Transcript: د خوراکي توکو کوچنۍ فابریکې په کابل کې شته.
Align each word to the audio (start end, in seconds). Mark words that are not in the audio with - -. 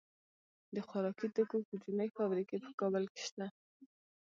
د 0.75 0.77
خوراکي 0.87 1.27
توکو 1.35 1.57
کوچنۍ 1.67 2.09
فابریکې 2.17 2.57
په 2.63 2.71
کابل 2.79 3.03
کې 3.13 3.21
شته. 3.27 3.45